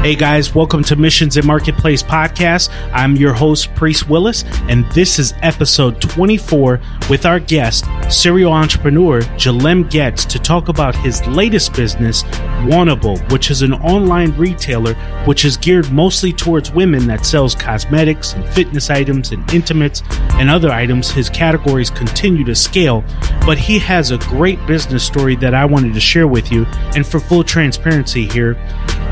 [0.00, 2.70] Hey guys, welcome to Missions and Marketplace Podcast.
[2.92, 6.80] I'm your host, Priest Willis, and this is episode 24
[7.10, 12.22] with our guest, serial entrepreneur Jalem Getz, to talk about his latest business,
[12.62, 14.94] Wantable, which is an online retailer
[15.26, 20.02] which is geared mostly towards women that sells cosmetics and fitness items and intimates
[20.34, 21.10] and other items.
[21.10, 23.02] His categories continue to scale,
[23.44, 26.66] but he has a great business story that I wanted to share with you.
[26.94, 28.54] And for full transparency here,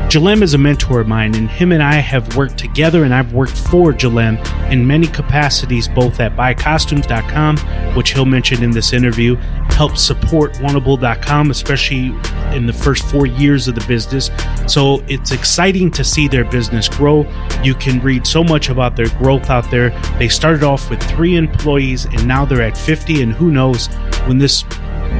[0.09, 3.33] Jalem is a mentor of mine, and him and I have worked together, and I've
[3.33, 4.37] worked for Jalem
[4.71, 7.57] in many capacities, both at buycostumes.com,
[7.93, 9.35] which he'll mention in this interview,
[9.69, 12.15] help support wantable.com, especially
[12.55, 14.31] in the first four years of the business.
[14.65, 17.29] So it's exciting to see their business grow.
[17.61, 19.89] You can read so much about their growth out there.
[20.17, 23.87] They started off with three employees, and now they're at 50, and who knows
[24.25, 24.63] when this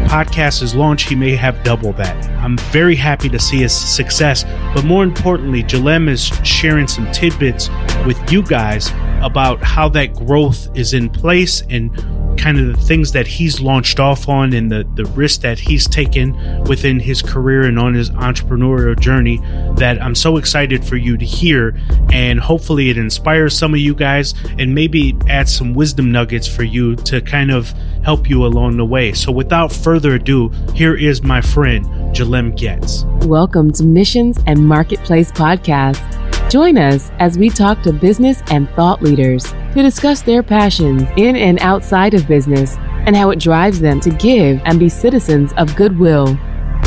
[0.07, 2.25] podcast is launched, he may have double that.
[2.39, 4.43] I'm very happy to see his success,
[4.73, 7.69] but more importantly, Jalem is sharing some tidbits
[8.05, 8.91] with you guys
[9.21, 11.91] about how that growth is in place and
[12.37, 15.87] kind of the things that he's launched off on and the, the risk that he's
[15.87, 19.37] taken within his career and on his entrepreneurial journey
[19.75, 21.77] that I'm so excited for you to hear.
[22.11, 26.63] And hopefully it inspires some of you guys and maybe add some wisdom nuggets for
[26.63, 27.71] you to kind of
[28.03, 29.11] help you along the way.
[29.13, 31.85] So without further ado, here is my friend,
[32.15, 33.03] Jalem Getz.
[33.27, 36.16] Welcome to Missions and Marketplace Podcast.
[36.49, 41.35] Join us as we talk to business and thought leaders to discuss their passions in
[41.35, 45.75] and outside of business and how it drives them to give and be citizens of
[45.75, 46.39] goodwill.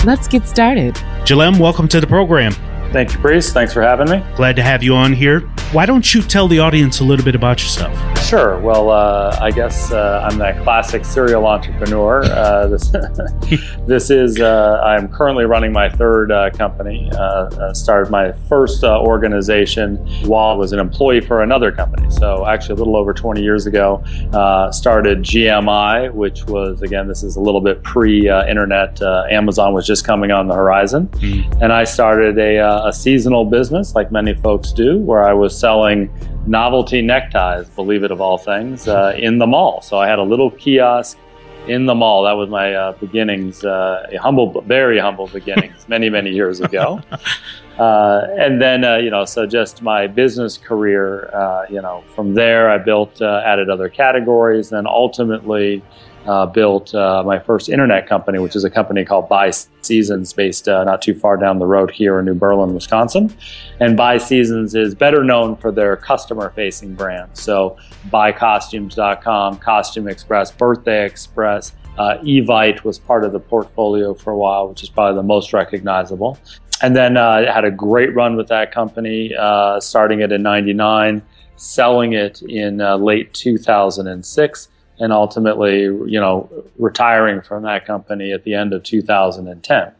[0.06, 0.94] Let's get started.
[1.24, 2.52] Jalem, welcome to the program.
[2.90, 3.52] Thank you, Priest.
[3.52, 4.24] Thanks for having me.
[4.34, 5.40] Glad to have you on here.
[5.72, 7.94] Why don't you tell the audience a little bit about yourself?
[8.30, 8.60] Sure.
[8.60, 12.22] Well, uh, I guess uh, I'm that classic serial entrepreneur.
[12.22, 12.88] Uh, this,
[13.88, 17.10] this is, uh, I'm currently running my third uh, company.
[17.12, 19.96] Uh, started my first organization
[20.28, 22.08] while I was an employee for another company.
[22.08, 24.00] So, actually, a little over 20 years ago,
[24.70, 29.02] started GMI, which was, again, this is a little bit pre internet.
[29.02, 31.08] Amazon was just coming on the horizon.
[31.14, 31.62] Mm.
[31.62, 36.08] And I started a a seasonal business, like many folks do, where I was selling
[36.46, 39.82] novelty neckties, believe it of all things, uh, in the mall.
[39.82, 41.18] So I had a little kiosk
[41.66, 42.24] in the mall.
[42.24, 47.00] That was my uh, beginnings, uh, humble, very humble beginnings, many, many years ago.
[47.78, 52.34] Uh, and then, uh, you know, so just my business career, uh, you know, from
[52.34, 55.82] there I built, added other categories, and ultimately
[56.26, 59.50] uh, built uh, my first internet company, which is a company called Buy
[59.80, 63.34] Seasons, based uh, not too far down the road here in New Berlin, Wisconsin.
[63.80, 67.40] And BuySeasons is better known for their customer facing brands.
[67.40, 67.76] So,
[68.10, 71.72] buycostumes.com, Costume Express, Birthday Express.
[71.98, 75.52] Uh, Evite was part of the portfolio for a while, which is probably the most
[75.52, 76.38] recognizable.
[76.82, 81.22] And then uh, had a great run with that company, uh, starting it in 99,
[81.56, 84.68] selling it in late 2006
[85.00, 89.92] and ultimately, you know, retiring from that company at the end of 2010.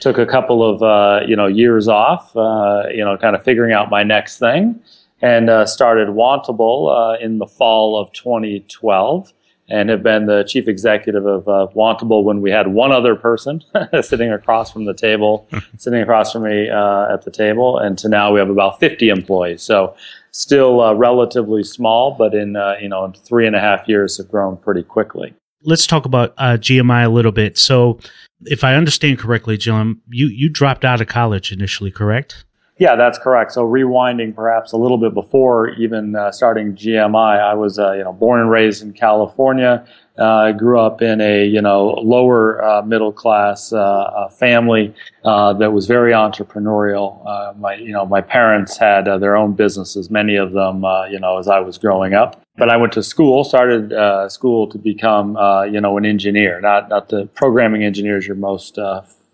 [0.00, 3.72] Took a couple of uh, you know years off, uh, you know, kind of figuring
[3.72, 4.80] out my next thing,
[5.20, 9.32] and uh, started Wantable uh, in the fall of 2012
[9.70, 13.62] and have been the chief executive of uh, Wantable when we had one other person
[14.02, 15.48] sitting across from the table,
[15.78, 19.08] sitting across from me uh, at the table, and to now we have about 50
[19.08, 19.62] employees.
[19.62, 19.94] So
[20.32, 24.28] still uh, relatively small, but in uh, you know three and a half years have
[24.28, 25.34] grown pretty quickly.
[25.62, 27.58] Let's talk about uh, GMI a little bit.
[27.58, 27.98] So,
[28.46, 32.44] if I understand correctly, Jim, you you dropped out of college initially, correct?
[32.80, 33.52] Yeah, that's correct.
[33.52, 38.04] So rewinding perhaps a little bit before even uh, starting GMI, I was uh, you
[38.04, 39.86] know born and raised in California.
[40.18, 45.70] Uh, I grew up in a you know lower uh, middle class uh, family that
[45.74, 47.54] was very entrepreneurial.
[47.58, 51.48] My you know my parents had their own businesses, many of them you know as
[51.48, 52.40] I was growing up.
[52.56, 53.92] But I went to school, started
[54.30, 55.36] school to become
[55.70, 58.78] you know an engineer, not not the programming engineers you're most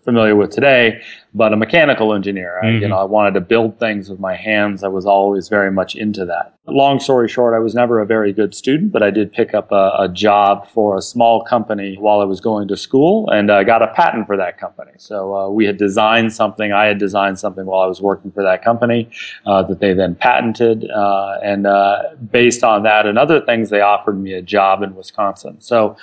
[0.07, 1.01] familiar with today,
[1.33, 2.59] but a mechanical engineer.
[2.59, 2.81] I, mm-hmm.
[2.83, 4.81] You know, I wanted to build things with my hands.
[4.81, 6.53] I was always very much into that.
[6.65, 9.69] Long story short, I was never a very good student, but I did pick up
[9.73, 13.59] a, a job for a small company while I was going to school, and I
[13.59, 14.93] uh, got a patent for that company.
[14.97, 16.71] So uh, we had designed something.
[16.71, 19.09] I had designed something while I was working for that company
[19.45, 23.81] uh, that they then patented, uh, and uh, based on that and other things, they
[23.81, 25.59] offered me a job in Wisconsin.
[25.59, 25.97] So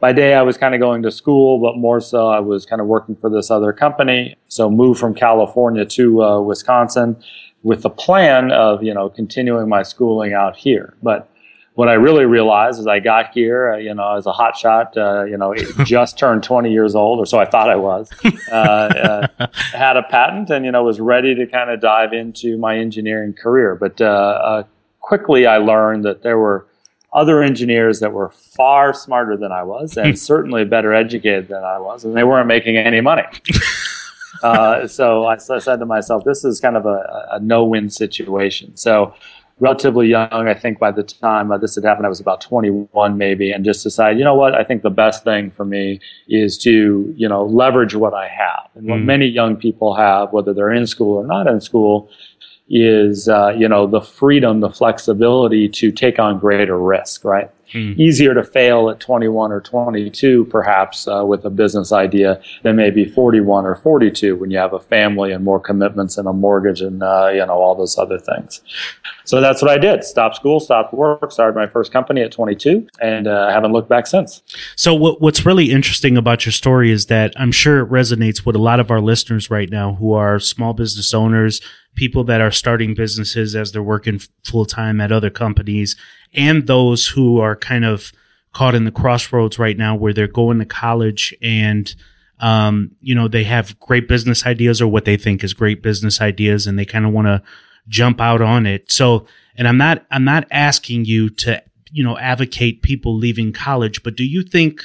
[0.00, 2.80] by day I was kind of going to school, but more so I was kind
[2.80, 4.36] of working for this other company.
[4.48, 7.16] So moved from California to uh, Wisconsin
[7.62, 10.94] with the plan of you know continuing my schooling out here.
[11.02, 11.30] But
[11.76, 14.96] what I really realized as I got here, uh, you know, as a hot shot,
[14.96, 15.54] uh, you know,
[15.84, 18.08] just turned 20 years old, or so I thought I was,
[18.50, 22.56] uh, uh, had a patent and, you know, was ready to kind of dive into
[22.56, 23.74] my engineering career.
[23.74, 24.62] But uh, uh,
[25.00, 26.66] quickly I learned that there were
[27.16, 31.78] other engineers that were far smarter than I was and certainly better educated than I
[31.78, 33.24] was, and they weren't making any money.
[34.86, 37.88] so I, so I, said to myself, this is kind of a, a no win
[37.88, 38.76] situation.
[38.76, 39.14] So
[39.58, 40.28] relatively young.
[40.30, 43.64] I think by the time uh, this had happened, I was about 21 maybe, and
[43.64, 44.54] just decided, you know what?
[44.54, 48.68] I think the best thing for me is to, you know, leverage what I have.
[48.74, 49.04] And what mm.
[49.04, 52.10] many young people have, whether they're in school or not in school,
[52.68, 57.50] is, uh, you know, the freedom, the flexibility to take on greater risk, right?
[57.72, 57.98] Mm.
[57.98, 63.04] Easier to fail at 21 or 22, perhaps, uh, with a business idea than maybe
[63.04, 67.02] 41 or 42 when you have a family and more commitments and a mortgage and,
[67.02, 68.60] uh, you know, all those other things.
[69.24, 70.04] So that's what I did.
[70.04, 74.06] Stopped school, stopped work, started my first company at 22, and uh, haven't looked back
[74.06, 74.42] since.
[74.76, 78.54] So what, what's really interesting about your story is that I'm sure it resonates with
[78.54, 81.60] a lot of our listeners right now who are small business owners,
[81.96, 85.96] people that are starting businesses as they're working full time at other companies
[86.34, 88.12] and those who are kind of
[88.52, 91.94] caught in the crossroads right now where they're going to college and
[92.40, 96.20] um, you know they have great business ideas or what they think is great business
[96.20, 97.42] ideas and they kind of want to
[97.88, 99.24] jump out on it so
[99.56, 101.62] and i'm not i'm not asking you to
[101.92, 104.82] you know advocate people leaving college but do you think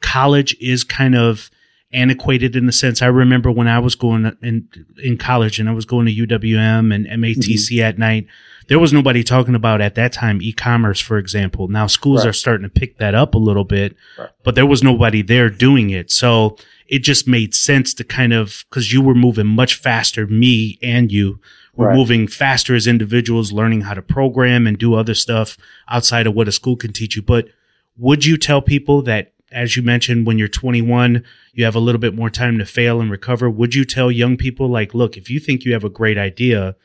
[0.00, 1.48] college is kind of
[1.92, 4.68] antiquated in the sense I remember when I was going in
[5.02, 7.84] in college and I was going to UWM and MATC mm-hmm.
[7.84, 8.26] at night
[8.68, 11.68] there was nobody talking about at that time e-commerce, for example.
[11.68, 12.30] Now schools right.
[12.30, 14.30] are starting to pick that up a little bit, right.
[14.44, 16.10] but there was nobody there doing it.
[16.10, 16.56] So
[16.86, 21.10] it just made sense to kind of, cause you were moving much faster, me and
[21.10, 21.40] you
[21.74, 21.96] were right.
[21.96, 25.56] moving faster as individuals, learning how to program and do other stuff
[25.88, 27.22] outside of what a school can teach you.
[27.22, 27.48] But
[27.96, 32.00] would you tell people that, as you mentioned, when you're 21, you have a little
[32.00, 33.50] bit more time to fail and recover?
[33.50, 36.76] Would you tell young people like, look, if you think you have a great idea,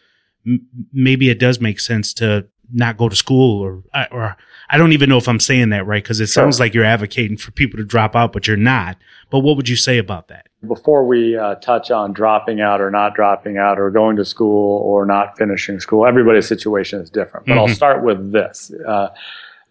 [0.93, 4.35] maybe it does make sense to not go to school or or
[4.69, 6.43] I don't even know if I'm saying that right because it sure.
[6.43, 8.97] sounds like you're advocating for people to drop out, but you're not.
[9.29, 10.47] But what would you say about that?
[10.67, 14.81] Before we uh, touch on dropping out or not dropping out or going to school
[14.81, 17.45] or not finishing school, everybody's situation is different.
[17.45, 17.59] But mm-hmm.
[17.59, 18.71] I'll start with this.
[18.85, 19.09] Uh,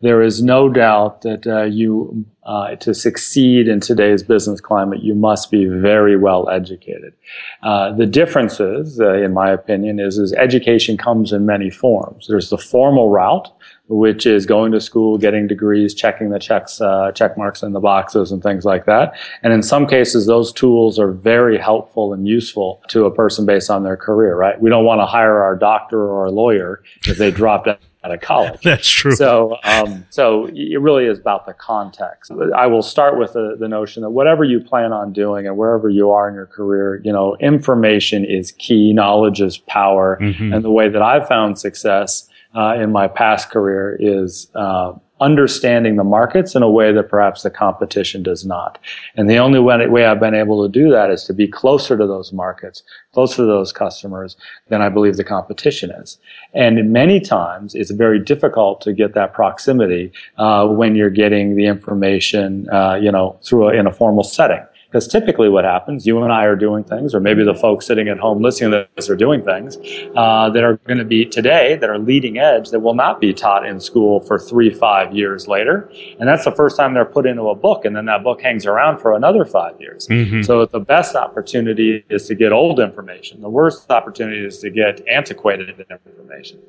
[0.03, 5.15] there is no doubt that uh, you, uh, to succeed in today's business climate, you
[5.15, 7.15] must be very well educated.
[7.63, 12.27] Uh, the difference is, uh, in my opinion, is, is education comes in many forms.
[12.29, 13.51] There's the formal route,
[13.89, 17.81] which is going to school, getting degrees, checking the checks, uh, check marks in the
[17.81, 19.15] boxes and things like that.
[19.43, 23.71] And in some cases, those tools are very helpful and useful to a person based
[23.71, 24.61] on their career, right?
[24.61, 27.67] We don't want to hire our doctor or our lawyer if they dropped
[28.07, 28.61] out of college.
[28.63, 29.15] That's true.
[29.17, 32.31] So, um, so it really is about the context.
[32.55, 35.89] I will start with the, the notion that whatever you plan on doing and wherever
[35.89, 38.93] you are in your career, you know, information is key.
[38.93, 40.19] Knowledge is power.
[40.21, 40.53] Mm-hmm.
[40.53, 45.97] And the way that I've found success uh, in my past career is uh, understanding
[45.97, 48.79] the markets in a way that perhaps the competition does not.
[49.17, 52.07] And the only way, I've been able to do that is to be closer to
[52.07, 52.83] those markets,
[53.13, 54.37] closer to those customers
[54.69, 56.19] than I believe the competition is.
[56.53, 61.67] And many times it's very difficult to get that proximity uh, when you're getting the
[61.67, 64.65] information, uh, you know, through a, in a formal setting.
[64.87, 68.09] Because typically what happens, you and I are doing things, or maybe the folks sitting
[68.09, 69.77] at home listening to this are doing things
[70.17, 73.35] uh, that are going to be today, that are leading edge, that will not be
[73.35, 75.91] taught in school for three, five years later.
[76.19, 78.65] And that's the first time they're put into a book, and then that book hangs
[78.65, 80.07] around for another five years.
[80.09, 80.43] Mm-hmm.
[80.43, 83.41] So the best opportunity is to get old information.
[83.41, 86.61] The worst opportunity is to get antiquated information.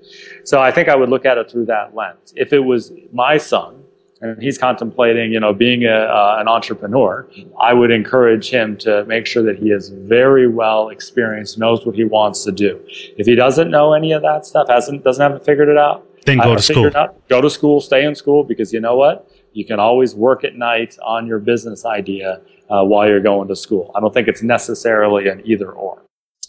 [0.44, 2.34] So I think I would look at it through that lens.
[2.36, 3.84] If it was my son,
[4.22, 7.28] and he's contemplating, you know, being a, uh, an entrepreneur,
[7.60, 11.96] I would encourage him to make sure that he is very well experienced, knows what
[11.96, 12.80] he wants to do.
[13.18, 16.38] If he doesn't know any of that stuff, hasn't doesn't have figured it out, then
[16.40, 16.92] go to school.
[16.96, 19.30] Out, go to school, stay in school, because you know what?
[19.54, 23.56] You can always work at night on your business idea uh, while you're going to
[23.56, 23.92] school.
[23.96, 26.02] I don't think it's necessarily an either or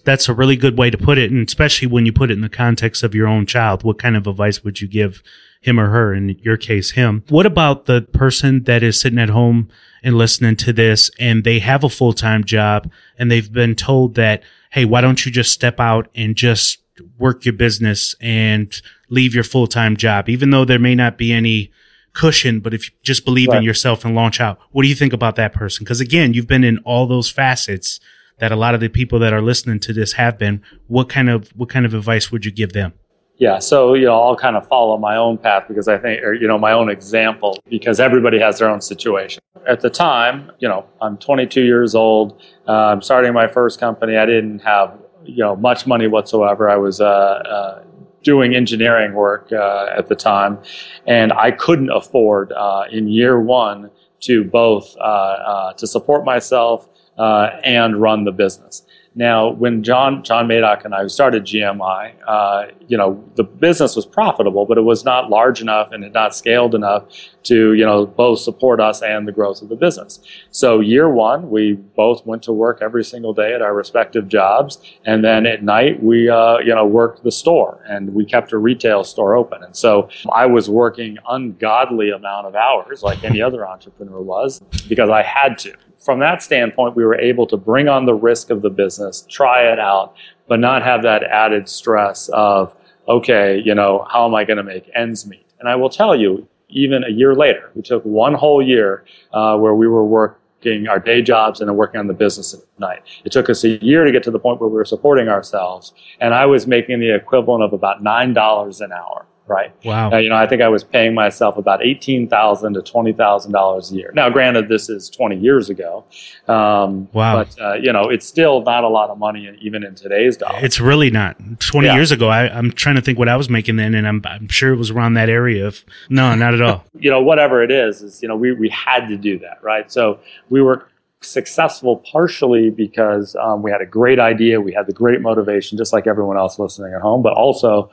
[0.09, 1.31] that's a really good way to put it.
[1.31, 4.17] And especially when you put it in the context of your own child, what kind
[4.17, 5.23] of advice would you give
[5.61, 6.15] him or her?
[6.15, 7.25] In your case, him.
[7.29, 9.69] What about the person that is sitting at home
[10.03, 14.15] and listening to this and they have a full time job and they've been told
[14.15, 16.79] that, Hey, why don't you just step out and just
[17.19, 21.35] work your business and leave your full time job, even though there may not be
[21.35, 21.71] any
[22.15, 23.59] cushion, but if you just believe right.
[23.59, 25.85] in yourself and launch out, what do you think about that person?
[25.85, 28.00] Because again, you've been in all those facets
[28.38, 30.62] that a lot of the people that are listening to this have been.
[30.87, 32.95] What kind of what kind of advice would you give them?
[33.38, 36.35] Yeah, so you know, I'll kind of follow my own path because I think, or
[36.35, 39.40] you know, my own example because everybody has their own situation.
[39.68, 42.42] At the time, you know, I'm 22 years old.
[42.66, 44.16] Uh, I'm starting my first company.
[44.16, 46.68] I didn't have you know much money whatsoever.
[46.68, 47.83] I was uh, uh,
[48.25, 50.59] doing engineering work uh, at the time,
[51.07, 53.90] and I couldn't afford uh, in year one
[54.21, 56.88] to both uh, to support myself
[57.19, 58.85] and run the business.
[59.19, 64.07] Now, when John John Maddock and I started GMI, uh, you know, the business was
[64.07, 67.03] profitable, but it was not large enough and had not scaled enough
[67.43, 70.21] to, you know, both support us and the growth of the business.
[70.53, 74.79] So year one, we both went to work every single day at our respective jobs,
[75.05, 78.59] and then at night we, uh, you know, worked the store, and we kept a
[78.59, 79.65] retail store open.
[79.65, 85.11] And so I was working ungodly amount of hours, like any other entrepreneur was, because
[85.11, 88.62] I had to from that standpoint, we were able to bring on the risk of
[88.62, 90.14] the business, try it out,
[90.47, 92.75] but not have that added stress of,
[93.09, 95.47] okay, you know, how am I going to make ends meet?
[95.61, 99.57] And I will tell you, even a year later, we took one whole year uh,
[99.57, 103.02] where we were working our day jobs and then working on the business at night.
[103.25, 105.95] It took us a year to get to the point where we were supporting ourselves,
[106.21, 109.73] and I was making the equivalent of about nine dollars an hour right?
[109.85, 110.12] Wow.
[110.12, 113.52] Uh, you know, I think I was paying myself about eighteen thousand to twenty thousand
[113.52, 114.12] dollars a year.
[114.14, 116.05] Now, granted, this is twenty years ago.
[116.47, 117.37] Um, wow.
[117.37, 120.62] But uh, you know, it's still not a lot of money, even in today's dollars.
[120.62, 121.37] It's really not.
[121.61, 121.95] Twenty yeah.
[121.95, 124.49] years ago, I, am trying to think what I was making then, and I'm, I'm
[124.49, 125.67] sure it was around that area.
[125.67, 126.85] Of no, not at all.
[126.99, 129.90] you know, whatever it is, is you know, we we had to do that, right?
[129.90, 130.87] So we were
[131.21, 135.93] successful partially because um, we had a great idea, we had the great motivation, just
[135.93, 137.90] like everyone else listening at home, but also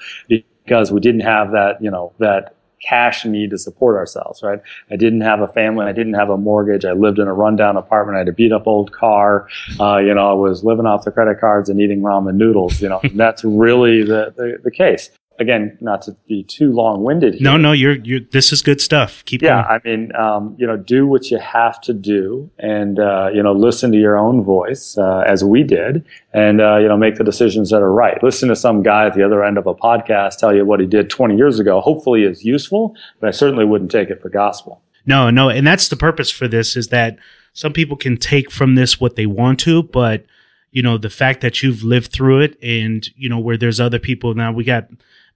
[0.66, 2.56] because we didn't have that, you know, that
[2.86, 4.62] cash need to support ourselves, right?
[4.92, 5.86] I didn't have a family.
[5.86, 6.86] I didn't have a mortgage.
[6.86, 8.16] I lived in a rundown apartment.
[8.16, 9.48] I had a beat up old car.
[9.80, 12.82] Uh, you know, I was living off the credit cards and eating ramen noodles.
[12.82, 17.42] You know, that's really the, the, the case again, not to be too long winded.
[17.42, 18.22] No, no, you're you're.
[18.32, 19.24] This is good stuff.
[19.26, 19.66] Keep yeah, going.
[19.66, 23.54] I mean, um, you know, do what you have to do, and uh, you know,
[23.54, 27.24] listen to your own voice uh, as we did, and uh, you know, make the
[27.24, 28.22] decisions that are right.
[28.24, 30.86] Listen to some guy at the other end of a podcast tell you what he
[30.86, 31.82] did 20 years ago.
[31.82, 34.82] Hopefully, is useful, but I certainly wouldn't take it for gospel.
[35.06, 37.18] No, no, and that's the purpose for this is that
[37.54, 40.26] some people can take from this what they want to, but
[40.72, 43.98] you know, the fact that you've lived through it, and you know, where there's other
[43.98, 44.90] people now, we got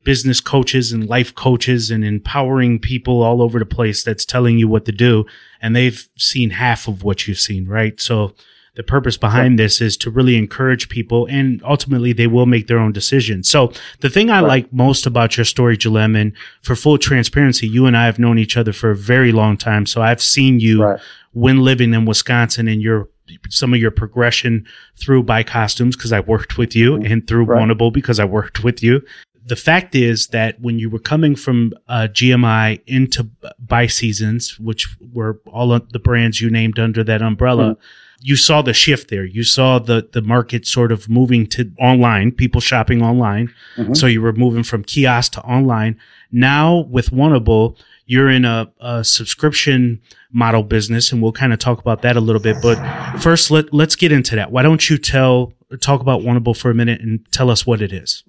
[0.10, 4.68] business coaches and life coaches and empowering people all over the place that's telling you
[4.68, 5.24] what to do.
[5.62, 8.02] And they've seen half of what you've seen, right?
[8.02, 8.34] So
[8.74, 9.66] the purpose behind right.
[9.66, 13.48] this is to really encourage people and ultimately they will make their own decisions.
[13.50, 14.48] So the thing I right.
[14.48, 18.40] like most about your story, Jalem, and for full transparency, you and I have known
[18.40, 19.86] each other for a very long time.
[19.86, 21.00] So I've seen you right.
[21.34, 23.10] when living in Wisconsin and your
[23.48, 27.12] some of your progression through BuyCostumes because I worked with you mm-hmm.
[27.12, 27.62] and through right.
[27.62, 29.04] Wantable because I worked with you
[29.50, 33.24] the fact is that when you were coming from uh, GMI into
[33.66, 37.82] BuySeasons, which were all the brands you named under that umbrella, mm-hmm.
[38.22, 39.26] you saw the shift there.
[39.26, 43.52] You saw the the market sort of moving to online, people shopping online.
[43.76, 43.96] Mm-hmm.
[43.96, 46.00] So you were moving from kiosk to online.
[46.32, 47.76] Now with Wantable,
[48.06, 50.00] you're in a, a subscription
[50.32, 52.58] model business, and we'll kind of talk about that a little bit.
[52.62, 52.78] But
[53.18, 54.52] first, let let's get into that.
[54.52, 57.92] Why don't you tell talk about Wantable for a minute and tell us what it
[57.92, 58.24] is?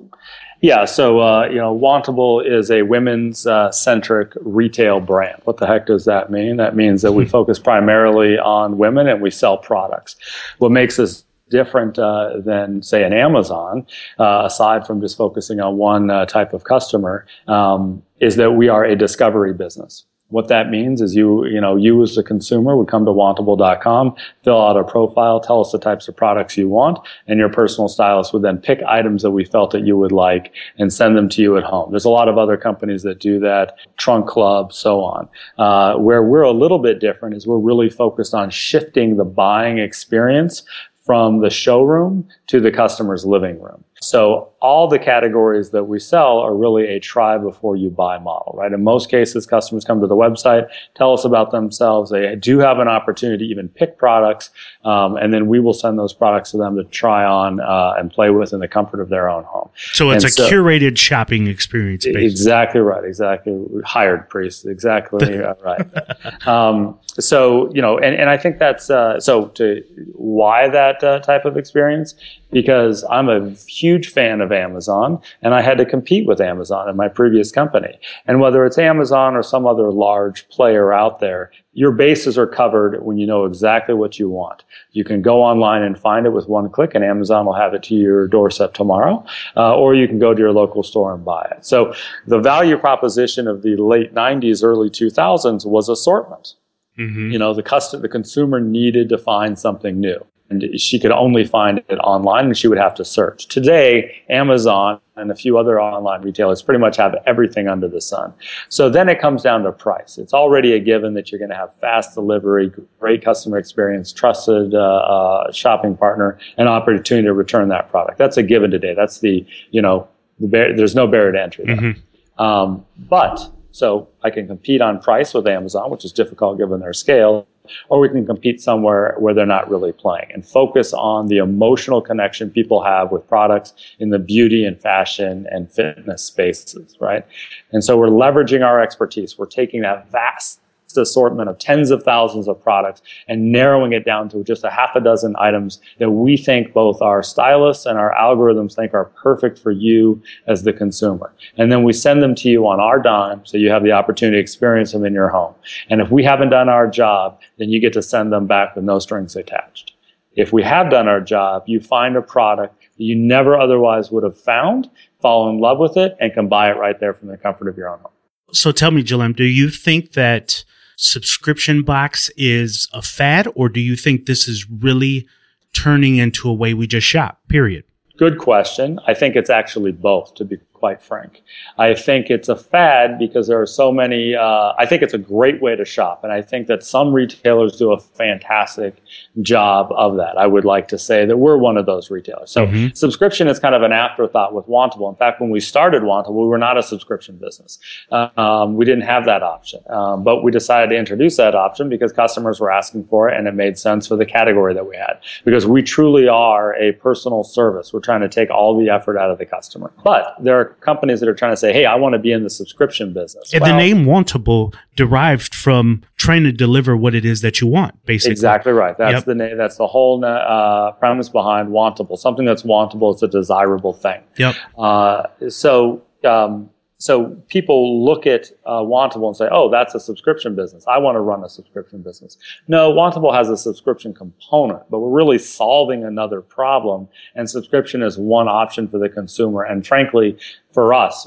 [0.62, 5.40] Yeah, so uh, you know, Wantable is a women's uh, centric retail brand.
[5.45, 6.57] What the heck does that mean?
[6.57, 7.31] That means that we hmm.
[7.31, 10.17] focus primarily on women and we sell products.
[10.59, 13.87] What makes us different uh, than, say, an Amazon,
[14.19, 18.69] uh, aside from just focusing on one uh, type of customer, um, is that we
[18.69, 20.05] are a discovery business.
[20.30, 24.14] What that means is you, you know, you as a consumer would come to wantable.com,
[24.44, 27.88] fill out a profile, tell us the types of products you want, and your personal
[27.88, 31.28] stylist would then pick items that we felt that you would like and send them
[31.28, 31.90] to you at home.
[31.90, 35.28] There's a lot of other companies that do that, Trunk Club, so on.
[35.58, 39.78] Uh, where we're a little bit different is we're really focused on shifting the buying
[39.78, 40.62] experience
[41.04, 43.82] from the showroom to the customer's living room.
[44.02, 48.54] So all the categories that we sell are really a try before you buy model,
[48.57, 48.73] right?
[48.73, 52.11] In most cases, customers come to the website, tell us about themselves.
[52.11, 54.50] They do have an opportunity to even pick products,
[54.87, 58.11] um, and then we will send those products to them to try on uh, and
[58.11, 59.69] play with in the comfort of their own home.
[59.92, 62.07] So it's and a so, curated shopping experience.
[62.07, 62.25] Basically.
[62.25, 63.04] Exactly right.
[63.04, 64.64] Exactly hired priests.
[64.64, 66.47] Exactly right.
[66.47, 69.49] Um, so you know, and, and I think that's uh, so.
[69.49, 69.83] To
[70.14, 72.14] why that uh, type of experience
[72.50, 76.97] because I'm a huge fan of Amazon and I had to compete with Amazon in
[76.97, 77.99] my previous company.
[78.26, 83.02] And whether it's Amazon or some other large player out there, your bases are covered
[83.04, 84.64] when you know exactly what you want.
[84.92, 87.83] You can go online and find it with one click, and Amazon will have it
[87.85, 89.25] to your doorstep tomorrow,
[89.57, 91.64] uh, or you can go to your local store and buy it.
[91.64, 91.95] So
[92.26, 96.54] the value proposition of the late 90s, early 2000s was assortment.
[96.99, 97.30] Mm-hmm.
[97.30, 101.44] You know, the customer, the consumer needed to find something new and she could only
[101.44, 103.47] find it online and she would have to search.
[103.47, 108.35] Today, Amazon and a few other online retailers pretty much have everything under the sun.
[108.68, 110.18] So then it comes down to price.
[110.18, 114.75] It's already a given that you're going to have fast delivery, great customer experience, trusted
[114.75, 118.18] uh, uh, shopping partner, and opportunity to return that product.
[118.18, 118.94] That's a given today.
[118.94, 120.09] That's the, you know,
[120.40, 121.66] the bar- there's no barrier to entry.
[121.66, 122.42] Mm-hmm.
[122.42, 126.92] Um, but so I can compete on price with Amazon, which is difficult given their
[126.92, 127.46] scale
[127.88, 132.00] or we can compete somewhere where they're not really playing and focus on the emotional
[132.00, 137.26] connection people have with products in the beauty and fashion and fitness spaces, right?
[137.72, 139.38] And so we're leveraging our expertise.
[139.38, 140.60] We're taking that vast
[140.97, 144.94] assortment of tens of thousands of products and narrowing it down to just a half
[144.94, 149.59] a dozen items that we think both our stylists and our algorithms think are perfect
[149.59, 151.32] for you as the consumer.
[151.56, 154.37] And then we send them to you on our dime so you have the opportunity
[154.37, 155.54] to experience them in your home.
[155.88, 158.85] And if we haven't done our job, then you get to send them back with
[158.85, 159.94] no strings attached.
[160.37, 164.23] If we have done our job, you find a product that you never otherwise would
[164.23, 164.88] have found,
[165.20, 167.76] fall in love with it, and can buy it right there from the comfort of
[167.76, 168.12] your own home.
[168.52, 170.64] So tell me, Jalem, do you think that
[171.00, 175.26] subscription box is a fad, or do you think this is really
[175.73, 177.85] turning into a way we just shop, period?
[178.19, 179.00] Good question.
[179.07, 181.42] I think it's actually both, to be quite frank.
[181.78, 184.34] I think it's a fad because there are so many.
[184.34, 187.76] Uh, I think it's a great way to shop, and I think that some retailers
[187.76, 188.96] do a fantastic
[189.42, 190.37] job of that.
[190.38, 192.50] I would like to say that we're one of those retailers.
[192.50, 192.94] So mm-hmm.
[192.94, 195.08] subscription is kind of an afterthought with Wantable.
[195.08, 197.78] In fact, when we started Wantable, we were not a subscription business.
[198.10, 202.12] Um, we didn't have that option, um, but we decided to introduce that option because
[202.12, 205.20] customers were asking for it, and it made sense for the category that we had.
[205.44, 207.92] Because we truly are a personal service.
[207.92, 211.20] We're trying to take all the effort out of the customer, but there are companies
[211.20, 213.62] that are trying to say, "Hey, I want to be in the subscription business." And
[213.62, 218.04] well, the name Wantable derived from trying to deliver what it is that you want,
[218.04, 218.32] basically.
[218.32, 218.96] Exactly right.
[218.96, 219.24] That's yep.
[219.24, 219.56] the name.
[219.56, 222.18] That's the whole uh, premise behind Wantable.
[222.18, 224.22] Something that's wantable is a desirable thing.
[224.36, 224.54] Yep.
[224.78, 226.02] Uh, so.
[226.22, 226.68] Um,
[227.00, 230.84] so people look at uh, Wantable and say, "Oh, that's a subscription business.
[230.86, 232.36] I want to run a subscription business."
[232.68, 238.18] No, Wantable has a subscription component, but we're really solving another problem, and subscription is
[238.18, 239.62] one option for the consumer.
[239.62, 240.36] And frankly,
[240.72, 241.26] for us,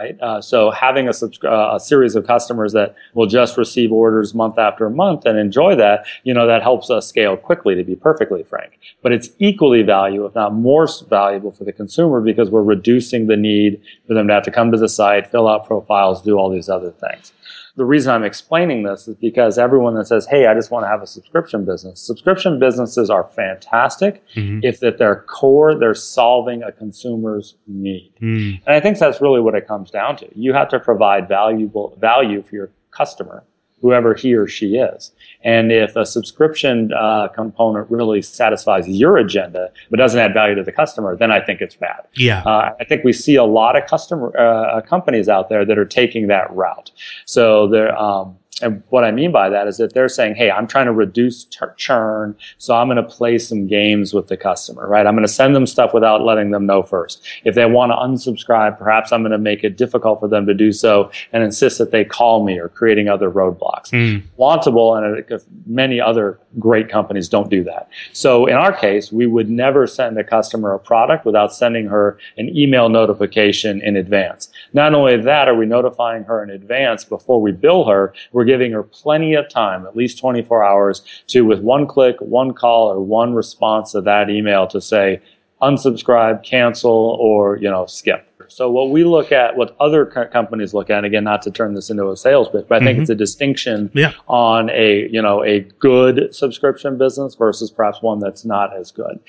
[0.00, 0.20] right?
[0.20, 4.34] Uh, so having a, subscri- uh, a series of customers that will just receive orders
[4.34, 7.94] month after month and enjoy that, you know, that helps us scale quickly, to be
[7.94, 8.78] perfectly frank.
[9.02, 13.36] But it's equally valuable, if not more valuable for the consumer because we're reducing the
[13.36, 16.50] need for them to have to come to the site, fill out profiles, do all
[16.50, 17.32] these other things
[17.76, 20.88] the reason I'm explaining this is because everyone that says, "Hey, I just want to
[20.88, 24.60] have a subscription business," subscription businesses are fantastic mm-hmm.
[24.62, 28.60] if at their core they're solving a consumer's need, mm.
[28.66, 30.28] and I think that's really what it comes down to.
[30.34, 33.44] You have to provide valuable value for your customer
[33.80, 35.12] whoever he or she is.
[35.42, 40.62] And if a subscription uh, component really satisfies your agenda but doesn't add value to
[40.62, 42.06] the customer, then I think it's bad.
[42.14, 45.78] Yeah, uh, I think we see a lot of customer uh, companies out there that
[45.78, 46.90] are taking that route.
[47.24, 50.66] So they're um, and what I mean by that is that they're saying, hey, I'm
[50.66, 51.46] trying to reduce
[51.76, 55.06] churn, so I'm going to play some games with the customer, right?
[55.06, 57.26] I'm going to send them stuff without letting them know first.
[57.44, 60.54] If they want to unsubscribe, perhaps I'm going to make it difficult for them to
[60.54, 63.90] do so and insist that they call me or creating other roadblocks.
[63.90, 64.22] Mm.
[64.38, 67.88] Wantable and many other great companies don't do that.
[68.12, 72.18] So in our case, we would never send a customer a product without sending her
[72.36, 74.50] an email notification in advance.
[74.72, 78.72] Not only that, are we notifying her in advance before we bill her, we're giving
[78.72, 82.98] her plenty of time, at least 24 hours, to with one click, one call, or
[83.00, 85.20] one response to that email to say,
[85.62, 88.26] unsubscribe, cancel, or, you know, skip.
[88.48, 91.74] So what we look at, what other co- companies look at, again, not to turn
[91.74, 93.02] this into a sales pitch, but I think mm-hmm.
[93.02, 94.14] it's a distinction yeah.
[94.26, 99.20] on a, you know, a good subscription business versus perhaps one that's not as good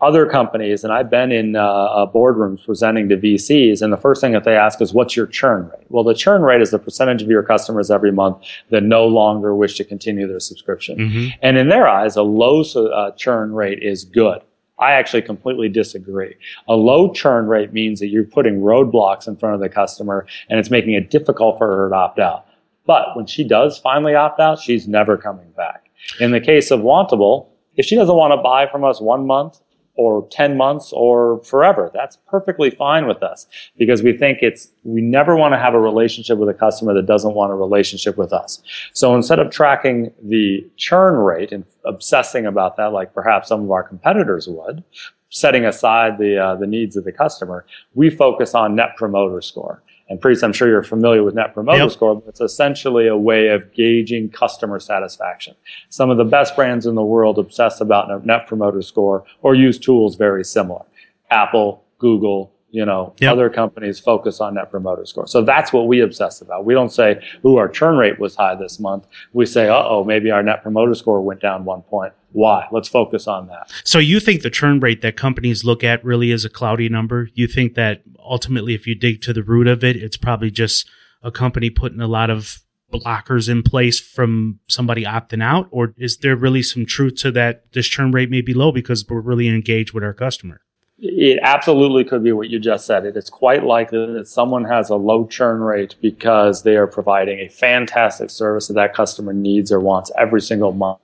[0.00, 4.20] other companies, and I've been in uh, uh boardrooms presenting to VCs, and the first
[4.20, 6.78] thing that they ask is, "What's your churn rate?" Well, the churn rate is the
[6.78, 8.38] percentage of your customers every month
[8.70, 10.98] that no longer wish to continue their subscription.
[10.98, 11.28] Mm-hmm.
[11.42, 14.40] And in their eyes, a low uh, churn rate is good.
[14.78, 16.34] I actually completely disagree.
[16.68, 20.58] A low churn rate means that you're putting roadblocks in front of the customer, and
[20.58, 22.46] it's making it difficult for her to opt out.
[22.86, 25.88] But when she does finally opt out, she's never coming back.
[26.20, 29.60] In the case of Wantable, if she doesn't want to buy from us one month,
[29.96, 31.90] or 10 months or forever.
[31.94, 33.46] That's perfectly fine with us
[33.78, 37.06] because we think it's, we never want to have a relationship with a customer that
[37.06, 38.62] doesn't want a relationship with us.
[38.92, 43.70] So instead of tracking the churn rate and obsessing about that like perhaps some of
[43.70, 44.82] our competitors would,
[45.30, 49.82] setting aside the, uh, the needs of the customer, we focus on net promoter score.
[50.08, 51.90] And Priest, I'm sure you're familiar with Net Promoter yep.
[51.90, 55.54] Score, but it's essentially a way of gauging customer satisfaction.
[55.88, 59.78] Some of the best brands in the world obsess about Net Promoter Score or use
[59.78, 60.84] tools very similar.
[61.30, 63.32] Apple, Google, you know, yep.
[63.32, 65.28] other companies focus on net promoter score.
[65.28, 66.64] So that's what we obsess about.
[66.64, 69.06] We don't say, ooh, our churn rate was high this month.
[69.32, 72.14] We say, uh oh, maybe our net promoter score went down one point.
[72.32, 72.66] Why?
[72.72, 73.70] Let's focus on that.
[73.84, 77.28] So you think the churn rate that companies look at really is a cloudy number?
[77.34, 80.88] You think that ultimately, if you dig to the root of it, it's probably just
[81.22, 82.60] a company putting a lot of
[82.92, 85.68] blockers in place from somebody opting out?
[85.70, 89.06] Or is there really some truth to that this churn rate may be low because
[89.08, 90.60] we're really engaged with our customer?
[91.06, 93.04] It absolutely could be what you just said.
[93.04, 97.40] It is quite likely that someone has a low churn rate because they are providing
[97.40, 101.03] a fantastic service that that customer needs or wants every single month.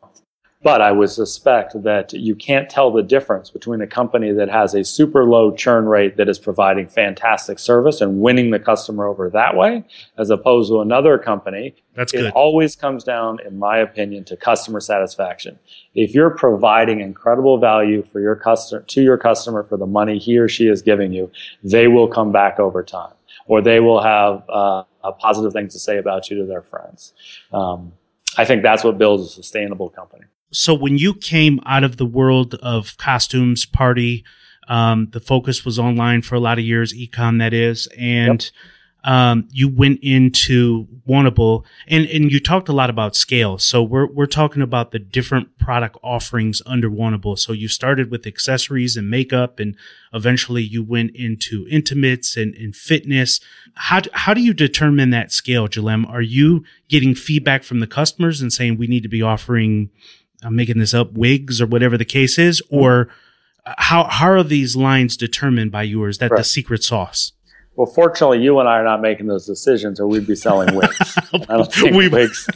[0.62, 4.74] But I would suspect that you can't tell the difference between a company that has
[4.74, 9.30] a super low churn rate that is providing fantastic service and winning the customer over
[9.30, 9.84] that way,
[10.18, 11.74] as opposed to another company.
[11.94, 12.26] That's good.
[12.26, 15.58] It always comes down, in my opinion, to customer satisfaction.
[15.94, 20.36] If you're providing incredible value for your customer to your customer for the money he
[20.36, 21.30] or she is giving you,
[21.64, 23.14] they will come back over time,
[23.46, 24.82] or they will have uh,
[25.18, 27.14] positive things to say about you to their friends.
[27.50, 27.94] Um,
[28.36, 32.06] I think that's what builds a sustainable company so when you came out of the
[32.06, 34.24] world of costumes party,
[34.68, 38.52] um, the focus was online for a lot of years, ecom that is, and yep
[39.04, 43.58] um, you went into Wantable and, and you talked a lot about scale.
[43.58, 47.38] So we're, we're talking about the different product offerings under Wantable.
[47.38, 49.76] So you started with accessories and makeup and
[50.12, 53.40] eventually you went into intimates and, and fitness.
[53.74, 56.08] How, how do you determine that scale, Jalem?
[56.08, 59.90] Are you getting feedback from the customers and saying we need to be offering,
[60.42, 62.62] I'm making this up, wigs or whatever the case is?
[62.70, 63.08] Or
[63.64, 66.02] how, how are these lines determined by you?
[66.02, 66.38] Or is that right.
[66.38, 67.32] the secret sauce?
[67.76, 71.16] Well, fortunately, you and I are not making those decisions, or we'd be selling wigs.
[71.48, 72.46] I don't think we wigs.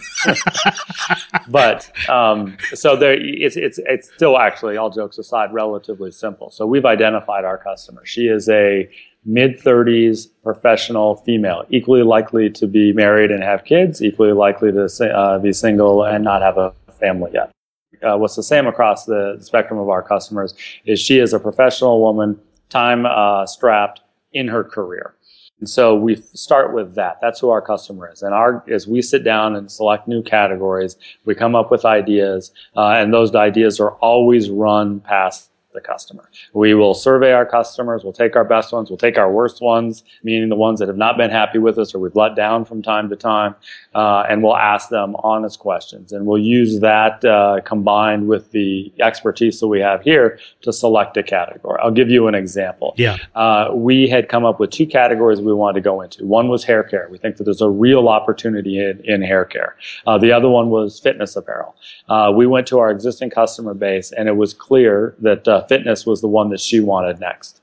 [1.49, 6.51] but um, so there, it's it's it's still actually, all jokes aside, relatively simple.
[6.51, 8.05] So we've identified our customer.
[8.05, 8.91] She is a
[9.25, 14.85] mid 30s professional female, equally likely to be married and have kids, equally likely to
[15.17, 17.54] uh, be single and not have a family yet.
[18.05, 22.01] Uh, what's the same across the spectrum of our customers is she is a professional
[22.01, 22.39] woman,
[22.69, 24.01] time uh, strapped
[24.33, 25.15] in her career.
[25.61, 27.19] And so we start with that.
[27.23, 28.23] That's who our customer is.
[28.23, 32.53] And our, as we sit down and select new categories, we come up with ideas,
[32.77, 36.29] uh, and those ideas are always run past the customer.
[36.55, 38.03] We will survey our customers.
[38.03, 38.89] We'll take our best ones.
[38.89, 41.95] We'll take our worst ones, meaning the ones that have not been happy with us
[41.95, 43.55] or we've let down from time to time,
[43.95, 46.13] uh, and we'll ask them honest questions.
[46.13, 51.17] And we'll use that uh, combined with the expertise that we have here to select
[51.17, 51.79] a category.
[51.83, 52.95] I'll give you an example.
[52.97, 53.17] Yeah.
[53.35, 56.25] Uh, we had come up with two categories we wanted to go into.
[56.25, 57.09] One was hair care.
[57.11, 59.77] We think that there's a real opportunity in, in hair care.
[60.07, 61.75] Uh, the other one was fitness apparel.
[62.09, 66.07] Uh, we went to our existing customer base, and it was clear that uh, fitness
[66.07, 67.61] was the one that she wanted next.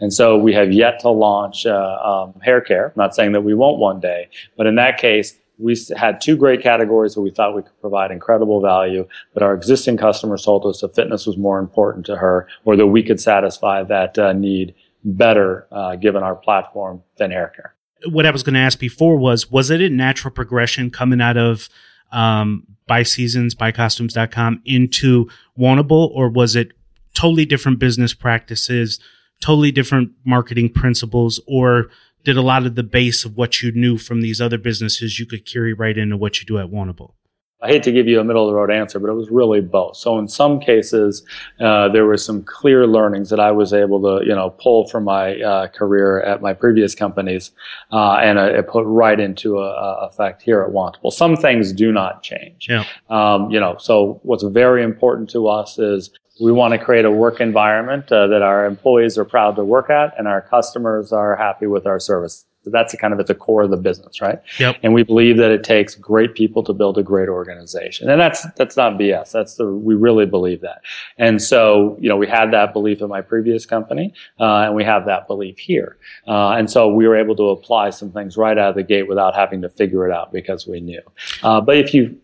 [0.00, 2.86] And so we have yet to launch uh, um, hair care.
[2.86, 6.36] I'm not saying that we won't one day, but in that case, we had two
[6.36, 10.64] great categories where we thought we could provide incredible value, but our existing customers told
[10.64, 14.32] us that fitness was more important to her or that we could satisfy that uh,
[14.32, 17.74] need better uh, given our platform than hair care.
[18.10, 21.36] What I was going to ask before was, was it a natural progression coming out
[21.36, 21.68] of
[22.10, 26.72] um, BuySeasons, buycostumes.com into Wantable, or was it
[27.14, 29.00] totally different business practices,
[29.40, 31.90] totally different marketing principles, or
[32.24, 35.26] did a lot of the base of what you knew from these other businesses you
[35.26, 37.14] could carry right into what you do at Wantable?
[37.62, 39.60] I hate to give you a middle of the road answer, but it was really
[39.60, 39.96] both.
[39.96, 41.22] So in some cases,
[41.60, 45.04] uh, there were some clear learnings that I was able to, you know, pull from
[45.04, 47.50] my uh, career at my previous companies,
[47.92, 51.12] uh, and it put right into effect here at Wantable.
[51.12, 52.66] Some things do not change.
[52.66, 52.84] Yeah.
[53.10, 57.10] Um, you know, so what's very important to us is we want to create a
[57.10, 61.36] work environment uh, that our employees are proud to work at and our customers are
[61.36, 62.46] happy with our service.
[62.62, 64.38] So that's kind of at the core of the business, right?
[64.58, 64.76] Yep.
[64.82, 68.10] And we believe that it takes great people to build a great organization.
[68.10, 69.32] And that's, that's not BS.
[69.32, 70.82] That's the, we really believe that.
[71.16, 74.84] And so, you know, we had that belief in my previous company, uh, and we
[74.84, 75.96] have that belief here.
[76.28, 79.08] Uh, and so we were able to apply some things right out of the gate
[79.08, 81.02] without having to figure it out because we knew.
[81.42, 82.18] Uh, but if you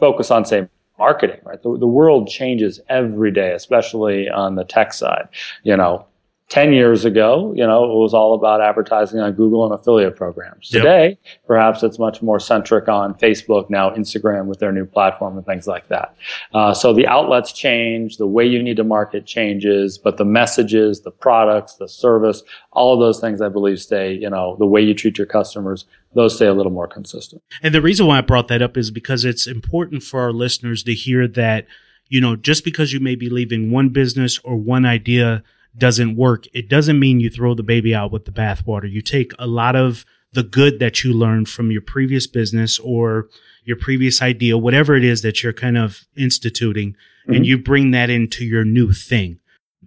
[0.00, 0.66] focus on, say,
[0.98, 1.62] marketing, right?
[1.62, 5.28] The, the world changes every day, especially on the tech side.
[5.62, 6.06] You know,
[6.50, 10.70] 10 years ago, you know, it was all about advertising on Google and affiliate programs.
[10.72, 10.82] Yep.
[10.82, 15.46] Today, perhaps it's much more centric on Facebook, now Instagram with their new platform and
[15.46, 16.14] things like that.
[16.52, 21.00] Uh, so the outlets change, the way you need to market changes, but the messages,
[21.00, 24.82] the products, the service, all of those things I believe stay, you know, the way
[24.82, 27.42] you treat your customers, those stay a little more consistent.
[27.62, 30.82] And the reason why I brought that up is because it's important for our listeners
[30.84, 31.66] to hear that,
[32.10, 35.42] you know, just because you may be leaving one business or one idea
[35.76, 38.90] doesn't work, it doesn't mean you throw the baby out with the bathwater.
[38.90, 43.28] You take a lot of the good that you learned from your previous business or
[43.64, 46.96] your previous idea, whatever it is that you're kind of instituting,
[47.28, 47.36] Mhm.
[47.36, 49.38] and you bring that into your new thing.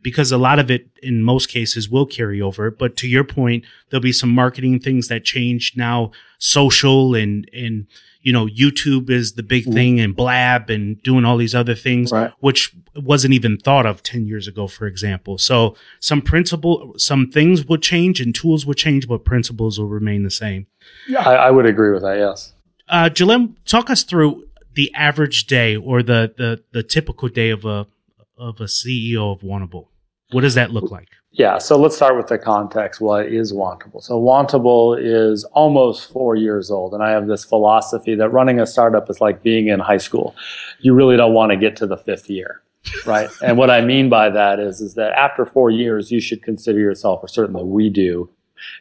[0.01, 2.69] Because a lot of it, in most cases, will carry over.
[2.71, 7.87] But to your point, there'll be some marketing things that change now, social and and
[8.21, 9.73] you know YouTube is the big Mhm.
[9.73, 12.31] thing, and Blab and doing all these other things Right.
[12.39, 15.37] which wasn't even thought of 10 years ago, for example.
[15.37, 20.23] So some principle, some things will change and tools will change, but principles will remain
[20.23, 20.65] the same.
[21.07, 22.17] Yeah, I, I would agree with that.
[22.17, 22.53] Yes.
[22.89, 27.65] Uh, Jalem, talk us through the average day or the, the, the typical day of
[27.65, 27.87] a,
[28.37, 29.87] of a CEO of Wantable.
[30.31, 31.07] What does that look like?
[31.31, 32.99] Yeah, so let's start with the context.
[32.99, 34.01] What is Wantable?
[34.01, 38.65] So Wantable is almost four years old, and I have this philosophy that running a
[38.65, 40.35] startup is like being in high school.
[40.79, 42.61] You really don't want to get to the fifth year,
[43.05, 43.29] right?
[43.41, 46.79] and what I mean by that is, is that after four years, you should consider
[46.79, 48.29] yourself, or certainly we do,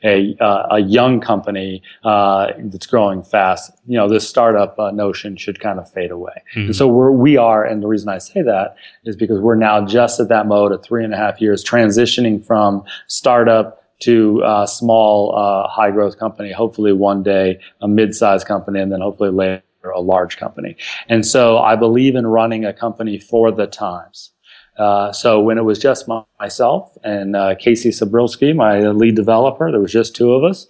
[0.05, 3.73] a uh, a young company uh, that's growing fast.
[3.87, 6.43] You know, this startup uh, notion should kind of fade away.
[6.55, 6.67] Mhm.
[6.67, 9.85] And so we're, we are, and the reason I say that is because we're now
[9.85, 14.67] just at that mode of three and a half years, transitioning from startup to uh,
[14.67, 16.53] small, uh, high growth company.
[16.53, 19.63] Hopefully, one day a mid sized company, and then hopefully later
[19.95, 20.77] a large company.
[21.09, 24.33] And so I believe in running a company for the times.
[24.79, 29.71] Uh, so when it was just my, myself and uh, Casey Sabrilski, my lead developer,
[29.71, 30.67] there was just two of us.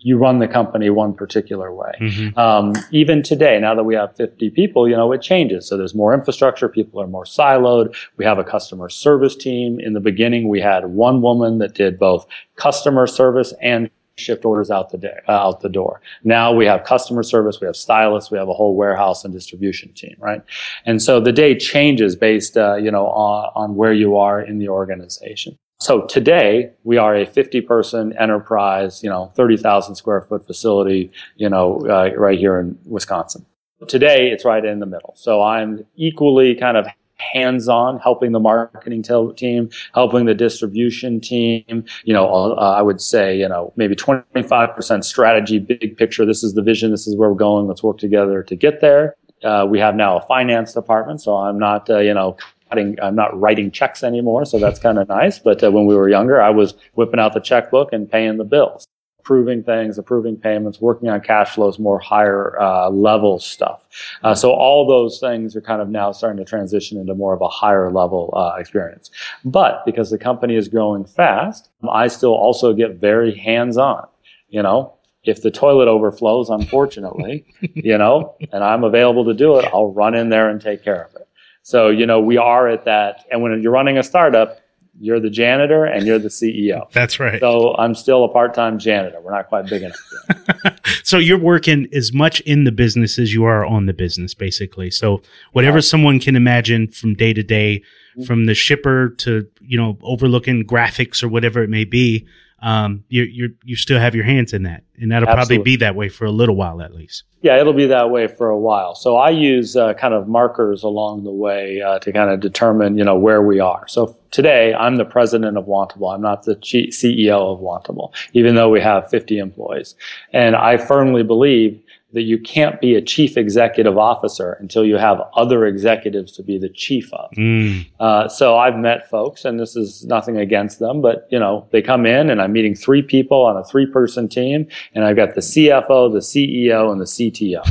[0.00, 1.90] You run the company one particular way.
[2.00, 2.38] Mhm.
[2.38, 5.66] Um, even today, now that we have 50 people, you know, it changes.
[5.66, 6.68] So there's more infrastructure.
[6.68, 7.96] People are more siloed.
[8.16, 9.80] We have a customer service team.
[9.80, 14.70] In the beginning, we had one woman that did both customer service and shipped orders
[14.70, 16.00] out the day, out the door.
[16.24, 19.92] Now we have customer service, we have stylists, we have a whole warehouse and distribution
[19.92, 20.42] team, right?
[20.84, 24.58] And so the day changes based, uh, you know, on, on where you are in
[24.58, 25.56] the organization.
[25.80, 31.48] So today we are a 50 person enterprise, you know, 30,000 square foot facility, you
[31.48, 33.46] know, uh, right here in Wisconsin.
[33.86, 35.14] Today it's right in the middle.
[35.16, 41.84] So I'm equally kind of hands-on helping the marketing tel- team helping the distribution team
[42.04, 46.24] you know uh, i would say you know maybe 25% strategy big picture.
[46.24, 46.90] This is the vision.
[46.90, 47.66] This is where we're going.
[47.66, 49.14] Let's work together to get there.
[49.44, 52.36] Uh, we have now a finance department so i'm not uh, you know
[52.70, 55.38] cutting, i'm not writing checks anymore so that's kind of nice.
[55.38, 58.44] But uh, when we were younger i was whipping out the checkbook and paying the
[58.44, 58.84] bills
[59.28, 63.84] approving things, approving payments, working on cash flows, more higher uh, level stuff.
[64.22, 67.42] Uh, so all those things are kind of now starting to transition into more of
[67.42, 69.10] a higher level uh, experience.
[69.44, 74.06] But because the company is growing fast, I still also get very hands on.
[74.48, 79.66] You know, if the toilet overflows, unfortunately, you know, and I'm available to do it,
[79.74, 81.28] I'll run in there and take care of it.
[81.64, 83.26] So, you know, we are at that.
[83.30, 84.58] And when you're running a startup,
[85.00, 86.90] you're the janitor and you're the CEO.
[86.92, 87.40] That's right.
[87.40, 89.20] So I'm still a part-time janitor.
[89.20, 89.96] We're not quite big enough
[90.28, 90.80] yet.
[91.04, 94.90] so you're working as much in the business as you are on the business, basically.
[94.90, 97.82] So whatever someone can imagine from day to day,
[98.18, 98.26] Mhm.
[98.26, 102.26] from the shipper to you know overlooking graphics or whatever it may be,
[102.60, 105.94] um, you you you still have your hands in that, and that'll probably be that
[105.94, 107.24] way for a little while at least.
[107.40, 108.96] Yeah, it'll be that way for a while.
[108.96, 112.98] So I use uh, kind of markers along the way uh, to kind of determine,
[112.98, 113.86] you know, where we are.
[113.86, 116.12] So today, I'm the president of Wantable.
[116.12, 119.94] I'm not the chief CEO of Wantable, even though we have 50 employees.
[120.32, 121.80] And I firmly believe
[122.12, 126.58] that you can't be a chief executive officer until you have other executives to be
[126.58, 127.30] the chief of.
[127.32, 131.66] Mm, Uh, so I've met folks, and this is nothing against them, but you know
[131.70, 135.34] they come in, and I'm meeting three people on a three-person team, and I've got
[135.34, 137.62] the CFO, the CEO, and the CTO.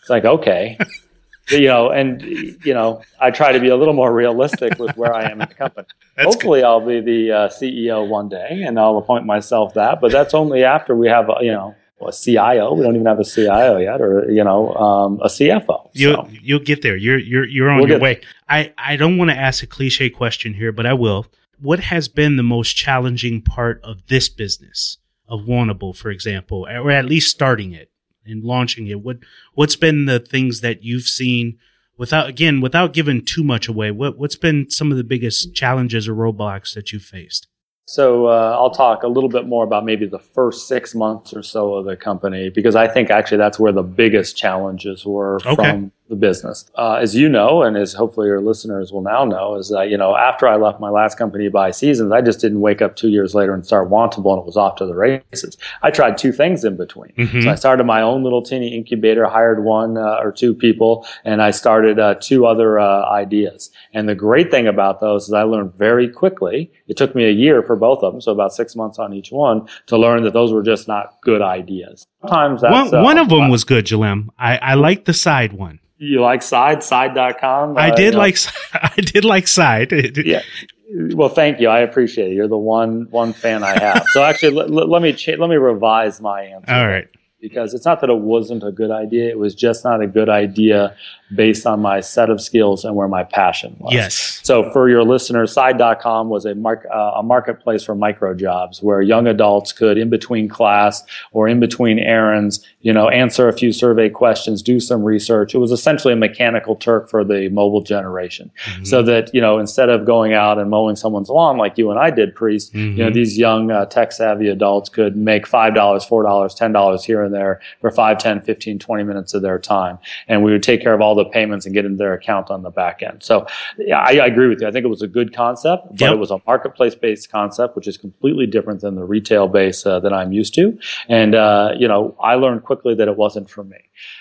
[0.00, 0.76] It's like okay,
[1.50, 5.14] you know, and you know I try to be a little more realistic with where
[5.14, 5.86] I am in the company.
[6.16, 10.00] that's Hopefully, I'll be the uh, CEO one day, and I'll appoint myself that.
[10.00, 12.74] But that's only after we have, you know, a CIO.
[12.74, 15.90] We don't even have a CIO yet, or you know, um, a CFO.
[15.92, 16.96] You'll So, you'll get there.
[16.96, 18.20] You're you're you're on We'll your way.
[18.48, 21.26] I I don't want to ask a cliche question here, but I will.
[21.58, 26.90] What has been the most challenging part of this business of Wantable, for example, or
[26.90, 27.90] at least starting it
[28.26, 29.00] and launching it?
[29.00, 29.18] What
[29.54, 31.58] what's been the things that you've seen
[31.96, 36.08] without again without giving too much away, what what's been some of the biggest challenges
[36.08, 37.46] or roadblocks that you've faced?
[37.86, 41.42] So uh, I'll talk a little bit more about maybe the first six months or
[41.42, 45.54] so of the company because I think actually that's where the biggest challenges were okay.
[45.54, 46.70] from the business.
[46.76, 49.96] Uh, as you know, and as hopefully your listeners will now know, is that, you
[49.96, 53.34] know, after I left my last company BuySeasons, I just didn't wake up two years
[53.34, 55.56] later and start Wantable and it was off to the races.
[55.82, 57.12] I tried two things in between.
[57.12, 57.42] Mm-hmm.
[57.42, 61.42] So I started my own little teeny incubator, hired one uh, or two people, and
[61.42, 63.70] I started uh, two other uh, ideas.
[63.92, 66.70] And the great thing about those is I learned very quickly.
[66.86, 69.32] It took me a year for both of them, so about six months on each
[69.32, 72.06] one, to learn that those were just not good ideas.
[72.20, 74.28] Sometimes one, one of them uh, was good, Jalem.
[74.38, 75.80] I, I like the side one.
[75.98, 76.82] You like Side?
[76.82, 77.78] Side.com?
[77.78, 78.36] I uh, did like
[78.72, 79.92] I did like Side.
[80.24, 80.42] yeah.
[80.90, 81.68] Well, thank you.
[81.68, 82.34] I appreciate it.
[82.34, 84.06] You're the one one fan I have.
[84.12, 86.72] so actually, let, let me cha- let me revise my answer.
[86.72, 87.08] All right.
[87.40, 90.28] Because it's not that it wasn't a good idea; it was just not a good
[90.28, 90.96] idea
[91.34, 93.92] based on my set of skills and where my passion was.
[93.92, 94.40] Yes.
[94.44, 99.02] So for your listeners, side.com was a, mark, uh, a marketplace for micro jobs where
[99.02, 103.72] young adults could, in between class or in between errands, you know, answer a few
[103.72, 105.54] survey questions, do some research.
[105.54, 108.52] It was essentially a mechanical Turk for the mobile generation.
[108.64, 108.84] Mm-hmm.
[108.84, 111.98] So that, you know, instead of going out and mowing someone's lawn like you and
[111.98, 112.78] I did, Priest, mm-hmm.
[112.78, 113.14] you know, mm-hmm.
[113.14, 117.90] these young uh, tech savvy adults could make $5, $4, $10 here and there for
[117.90, 119.98] 5, 10, 15, 20 minutes of their time.
[120.28, 122.62] And we would take care of all the payments and get into their account on
[122.62, 123.22] the back end.
[123.22, 123.46] So
[123.78, 124.68] yeah, I, I agree with you.
[124.68, 126.12] I think it was a good concept, but yep.
[126.12, 130.00] it was a marketplace based concept, which is completely different than the retail base uh,
[130.00, 130.78] that I'm used to.
[131.08, 133.78] And, uh, you know, I learned quickly that it wasn't for me.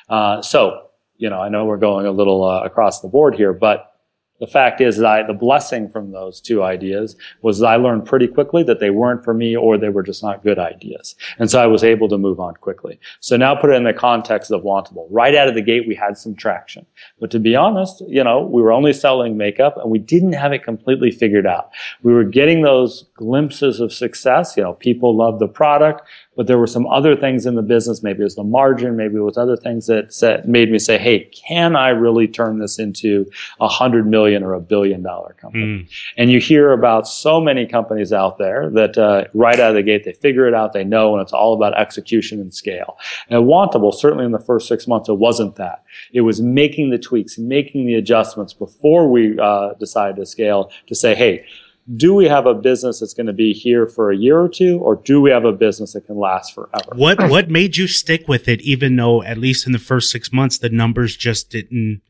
[0.09, 3.53] Uh, so, you know, I know we're going a little uh, across the board here,
[3.53, 3.94] but
[4.39, 8.27] the fact is that I, the blessing from those two ideas was I learned pretty
[8.27, 11.15] quickly that they weren't for me or they were just not good ideas.
[11.39, 12.99] And so I was able to move on quickly.
[13.21, 15.07] So now put it in the context of Wantable.
[15.09, 16.85] Right out of the gate, we had some traction.
[17.19, 20.51] But to be honest, you know, we were only selling makeup and we didn't have
[20.51, 21.71] it completely figured out.
[22.03, 24.55] We were getting those glimpses of success.
[24.57, 26.01] You know, people loved the product
[26.35, 28.03] but there were some other things in the business.
[28.03, 28.95] Maybe it was the margin.
[28.95, 32.59] Maybe it was other things that set, made me say, "Hey, can I really turn
[32.59, 33.25] this into
[33.59, 35.89] a hundred million or a billion dollar company?" Mm.
[36.17, 39.83] And you hear about so many companies out there that uh, right out of the
[39.83, 42.97] gate they figure it out, they know, and it's all about execution and scale.
[43.29, 45.83] And Wantable, certainly in the first six months, it wasn't that.
[46.11, 50.95] It was making the tweaks, making the adjustments before we uh, decided to scale to
[50.95, 51.45] say, "Hey."
[51.93, 54.79] Do we have a business that's going to be here for a year or two,
[54.79, 56.95] or do we have a business that can last forever?
[56.95, 60.33] What What made you stick with it, even though at least in the first six
[60.33, 62.01] months the numbers just didn't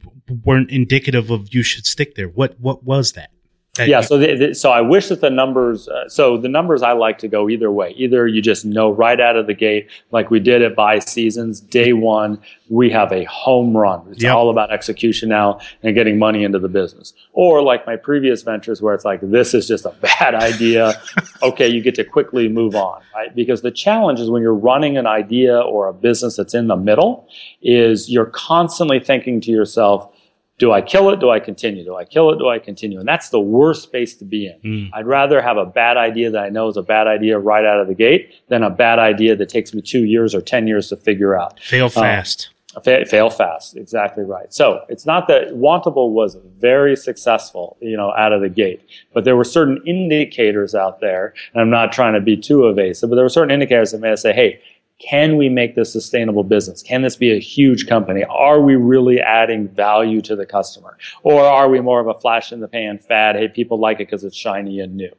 [0.44, 2.28] weren't indicative of you should stick there?
[2.28, 3.32] What What was that?
[3.80, 5.90] Yeah, so the, the, so I wish that the numbers.
[5.90, 7.94] Uh, so the numbers I like to go either way.
[7.98, 11.92] Either you just know right out of the gate, like we did at BuySeasons, day
[11.92, 14.08] one, we have a home run.
[14.12, 14.34] It's yep.
[14.34, 17.14] all about execution now and getting money into the business.
[17.34, 21.02] Or like my previous ventures, where it's like this is just a bad idea.
[21.44, 23.36] okay, you get to quickly move on, right?
[23.36, 26.78] Because the challenge is when you're running an idea or a business that's in the
[26.78, 27.28] middle,
[27.62, 30.15] is you're constantly thinking to yourself
[30.58, 31.20] do I kill it?
[31.20, 31.84] Do I continue?
[31.84, 32.38] Do I kill it?
[32.38, 33.00] Do I continue?
[33.00, 34.60] And that's the worst space to be in.
[34.62, 34.90] Mm.
[34.94, 37.82] I'd rather have a bad idea that I know is a bad idea right out
[37.82, 40.90] of the gate than a bad idea that takes me two years or 10 years
[40.90, 41.60] to figure out.
[41.60, 42.50] Fail um, fast.
[42.76, 43.76] Um, fa- fail fast.
[43.76, 44.54] Exactly right.
[44.54, 48.82] So it's not that Wantable was very successful, you know, out of the gate,
[49.14, 53.10] but there were certain indicators out there, and I'm not trying to be too evasive,
[53.10, 54.62] but there were certain indicators that made us say, hey,
[55.00, 56.82] can we make this sustainable business?
[56.82, 58.24] Can this be a huge company?
[58.24, 60.98] Are we really adding value to the customer?
[61.24, 63.36] Or are we more of a flash in the pan fad?
[63.36, 65.12] Hey, people like it because it's shiny and new.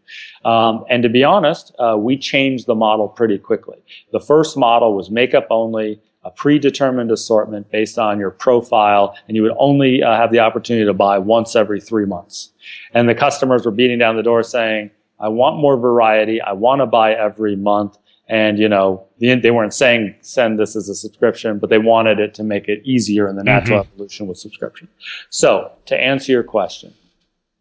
[0.45, 3.77] Um, and to be honest, uh, we changed the model pretty quickly.
[4.12, 9.43] The first model was makeup only, a predetermined assortment based on your profile, and you
[9.43, 12.51] would only uh, have the opportunity to buy once every three months.
[12.95, 16.41] And the customers were beating down the door saying, I want more variety.
[16.41, 17.99] I want to buy every month.
[18.29, 22.35] And, you know, they weren't saying send this as a subscription, but they wanted it
[22.35, 23.92] to make it easier in the natural mm-hmm.
[23.94, 24.88] evolution with subscription.
[25.31, 26.94] So to answer your question,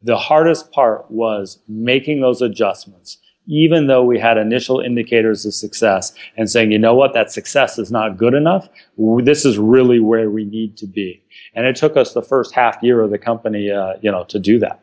[0.01, 6.13] the hardest part was making those adjustments, even though we had initial indicators of success
[6.37, 8.67] and saying, you know what, that success is not good enough.
[8.97, 11.23] This is really where we need to be.
[11.55, 14.39] And it took us the first half year of the company, uh, you know, to
[14.39, 14.81] do that.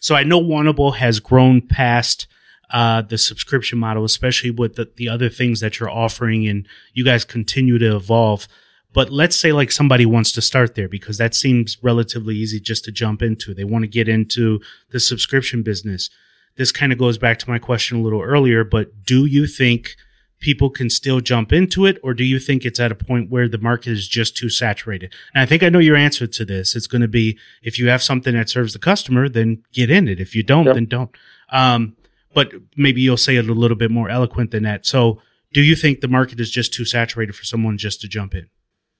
[0.00, 2.26] So I know Wantable has grown past
[2.70, 7.04] uh, the subscription model, especially with the, the other things that you're offering and you
[7.04, 8.48] guys continue to evolve.
[8.92, 12.84] But let's say like somebody wants to start there because that seems relatively easy just
[12.86, 13.52] to jump into.
[13.52, 16.08] They want to get into the subscription business.
[16.56, 19.96] This kind of goes back to my question a little earlier, but do you think
[20.40, 23.48] people can still jump into it, or do you think it's at a point where
[23.48, 25.12] the market is just too saturated?
[25.34, 26.74] And I think I know your answer to this.
[26.74, 30.08] It's going to be if you have something that serves the customer, then get in
[30.08, 30.20] it.
[30.20, 30.74] If you don't, yep.
[30.74, 31.10] then don't.
[31.50, 31.96] Um,
[32.36, 34.84] but maybe you'll say it a little bit more eloquent than that.
[34.84, 35.20] So,
[35.54, 38.50] do you think the market is just too saturated for someone just to jump in?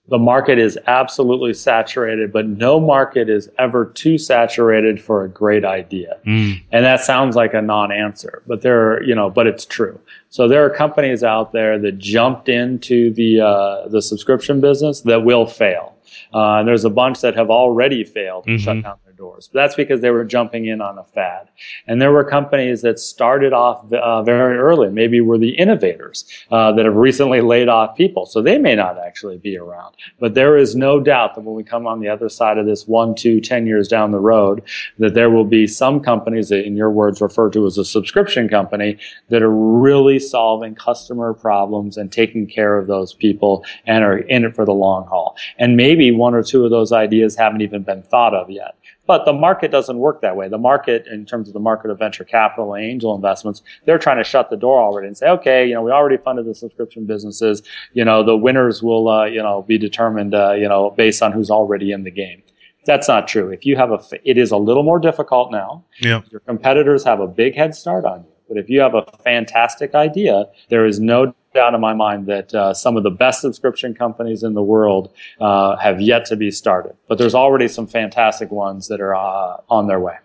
[0.09, 5.65] the market is absolutely saturated, but no market is ever too saturated for a great
[5.65, 6.19] idea.
[6.25, 6.63] Mm.
[6.71, 9.99] And that sounds like a non-answer, but there are, you know, but it's true.
[10.29, 15.25] So there are companies out there that jumped into the uh, the subscription business that
[15.25, 15.97] will fail.
[16.33, 18.65] Uh, and there's a bunch that have already failed and mm-hmm.
[18.65, 19.49] shut down doors.
[19.53, 21.49] But that's because they were jumping in on a fad.
[21.87, 26.73] And there were companies that started off uh, very early, maybe were the innovators uh,
[26.73, 28.27] that have recently laid off people.
[28.27, 29.95] So they may not actually be around.
[30.21, 32.87] But there is no doubt that when we come on the other side of this
[32.87, 34.63] one, two, ten years down the road,
[34.99, 38.49] that there will be some companies that, in your words, refer to as a subscription
[38.49, 38.99] company
[39.29, 44.45] that are really solving customer problems and taking care of those people and are in
[44.45, 45.37] it for the long haul.
[45.59, 48.77] And maybe one or two of those ideas haven't even been thought of yet.
[49.07, 50.49] But the market doesn't work that way.
[50.49, 54.19] The market, in terms of the market of venture capital and angel investments, they're trying
[54.19, 57.07] to shut the door already and say, okay, you know, we already funded the subscription
[57.07, 57.63] businesses.
[57.93, 61.33] You know, the winners will, uh, you know, be determined, uh, you know, based on
[61.33, 62.43] who's already in the game.
[62.85, 63.51] That's not true.
[63.51, 65.85] If you have a, it is a little more difficult now.
[66.01, 66.23] Yeah.
[66.31, 68.33] Your competitors have a big head start on you.
[68.49, 72.55] But if you have a fantastic idea, there is no doubt in my mind that
[72.55, 76.51] uh, some of the best subscription companies in the world uh, have yet to be
[76.51, 76.97] started.
[77.09, 80.17] But there's already some fantastic ones that are uh, on their way.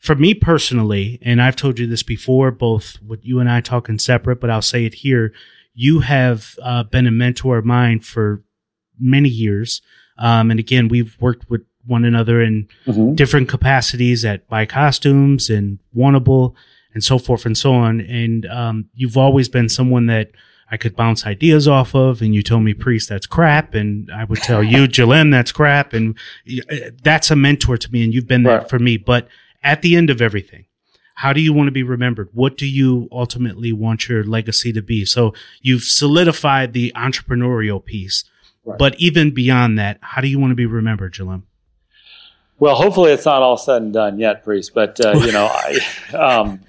[0.00, 3.98] For me personally, and I've told you this before, both with you and I talking
[3.98, 5.32] separate, but I'll say it here.
[5.74, 8.42] You have uh, been a mentor of mine for
[8.98, 9.82] many years.
[10.18, 13.14] Um, and again, we've worked with one another in mm-hmm.
[13.14, 16.54] different capacities at BuyCostumes and Wantable
[16.94, 18.00] and so forth and so on.
[18.00, 20.30] And um, you've always been someone that
[20.70, 22.22] I could bounce ideas off of.
[22.22, 23.74] And you told me, Priest, that's crap.
[23.74, 25.92] And I would tell you, Jalem, that's crap.
[25.92, 26.16] And
[26.70, 28.04] uh, that's a mentor to me.
[28.04, 28.68] And you've been there right.
[28.68, 28.96] for me.
[28.96, 29.28] But
[29.62, 30.66] at the end of everything,
[31.16, 32.30] how do you want to be remembered?
[32.32, 35.04] What do you ultimately want your legacy to be?
[35.04, 38.24] So you've solidified the entrepreneurial piece.
[38.64, 38.78] Right.
[38.78, 41.42] But even beyond that, how do you want to be remembered, Jalem?
[42.58, 44.72] Well, hopefully it's not all said and done yet, Priest.
[44.74, 45.78] But uh, you know, I,
[46.14, 46.60] um,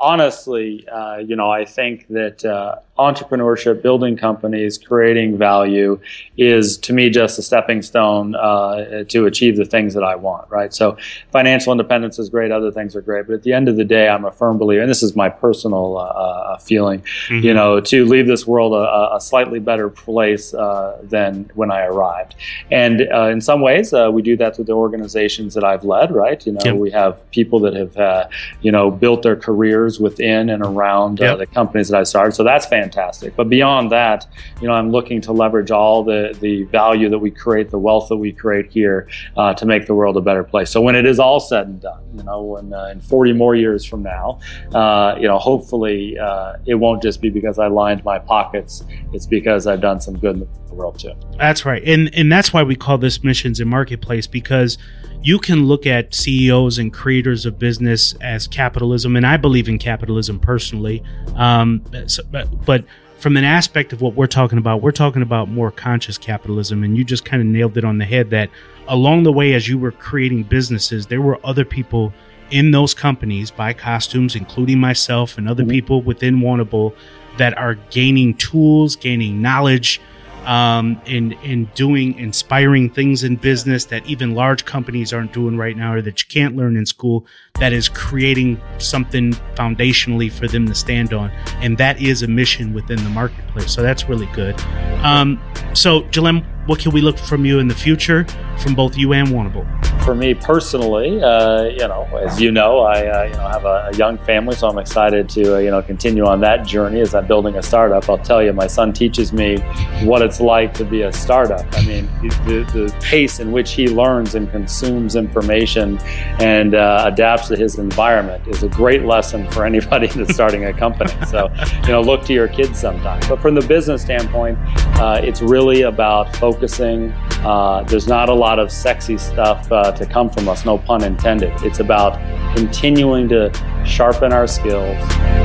[0.00, 6.00] honestly, uh, you know, I think that uh, entrepreneurship, building companies, creating value
[6.36, 10.50] is to me just a stepping stone uh, to achieve the things that I want,
[10.50, 10.74] right?
[10.74, 10.96] So
[11.30, 14.08] financial independence is great, other things are great, but at the end of the day,
[14.08, 17.44] I'm a firm believer, and this is my personal uh, uh, feeling, mm-hmm.
[17.44, 21.84] you know, to leave this world a, a slightly better place uh, than when I
[21.84, 22.34] arrived.
[22.70, 26.10] And uh, in some ways, uh, we do that through the organizations that I've led,
[26.10, 26.44] right?
[26.44, 26.74] You know, yep.
[26.74, 28.30] we have people that have,
[28.62, 31.38] you know, built their careers within and around yep.
[31.38, 32.32] the companies that I started.
[32.32, 33.36] So that's fantastic fantastic.
[33.36, 34.26] But beyond that,
[34.60, 38.08] you know, I'm looking to leverage all the, the value that we create, the wealth
[38.08, 40.70] that we create here uh, to make the world a better place.
[40.70, 43.54] So when it is all said and done, you know, when uh, in 40 more
[43.54, 44.40] years from now,
[44.74, 48.84] uh, you know, hopefully uh, it won't just be because I lined my pockets.
[49.12, 51.14] It's because I've done some good in the world too.
[51.36, 51.82] That's right.
[51.84, 54.78] And, and that's why we call this missions and marketplace because
[55.22, 59.78] you can look at CEOs and creators of business as capitalism, and I believe in
[59.78, 61.02] capitalism personally.
[61.34, 62.84] Um, so, but, but
[63.18, 66.96] from an aspect of what we're talking about, we're talking about more conscious capitalism, and
[66.96, 68.30] you just kind of nailed it on the head.
[68.30, 68.48] That
[68.86, 72.12] along the way, as you were creating businesses, there were other people
[72.50, 75.70] in those companies, BuyCostumes, including myself and other mm-hmm.
[75.70, 76.94] people within Wantable,
[77.38, 80.00] that are gaining tools, gaining knowledge,
[80.48, 85.76] um, in in doing inspiring things in business that even large companies aren't doing right
[85.76, 87.26] now, or that you can't learn in school.
[87.60, 91.30] That is creating something foundationally for them to stand on,
[91.60, 93.70] and that is a mission within the marketplace.
[93.70, 94.58] So that's really good.
[95.04, 95.40] Um,
[95.74, 98.26] so, Jalem, what can we look from you in the future
[98.58, 99.64] from both you and Wantable?
[100.04, 103.90] For me personally, uh, you know, as you know, I uh, you know have a,
[103.90, 107.14] a, young family, so I'm excited to uh, you know continue on that journey as
[107.14, 108.08] I'm building a startup.
[108.08, 109.58] I'll tell you, my son teaches me
[110.04, 111.66] what it's like to be a startup.
[111.72, 115.98] I mean, the, the pace in which he learns and consumes information
[116.38, 120.72] and uh, adapts to his environment is a great lesson for anybody that's starting a
[120.72, 121.12] company.
[121.26, 121.50] So,
[121.82, 123.26] you know, look to your kids sometimes.
[123.26, 124.58] But from the business standpoint,
[124.98, 127.12] uh, it's really about focusing focusing.
[127.46, 131.04] Uh, there's not a lot of sexy stuff uh, to come from us, no pun
[131.04, 131.52] intended.
[131.62, 132.18] It's about
[132.56, 133.52] continuing to
[133.86, 134.98] sharpen our skills,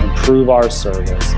[0.03, 1.34] improve our service,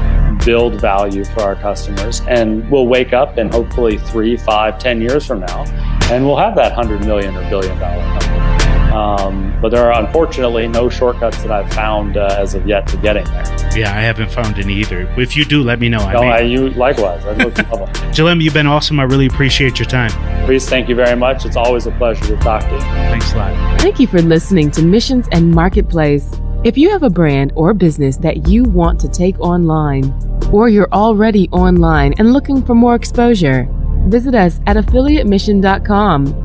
[0.46, 5.26] build value for our customers, and we'll wake up in hopefully three, five, ten years
[5.26, 5.66] from now,
[6.10, 8.45] and we'll have that hundred million or billion dollar company.
[8.96, 12.98] Um, but there are unfortunately no shortcuts that I've found uh, as of yet to
[12.98, 13.78] getting there.
[13.78, 15.02] Yeah, I haven't found any either.
[15.18, 16.00] If you do, let me know.
[16.00, 17.26] I no, I, you likewise.
[17.26, 19.00] I look love Jalem, you've been awesome.
[19.02, 20.12] I really appreciate your time.
[20.46, 21.46] Please, thank you very much.
[21.46, 22.80] It's always a pleasure to talk to you.
[22.80, 23.82] Thanks a lot.
[23.82, 26.40] Thank you for listening to Missions and Marketplace.
[26.64, 30.06] If you have a brand or business that you want to take online,
[30.52, 33.68] or you're already online and looking for more exposure,
[34.08, 36.45] visit us at affiliatemission.com,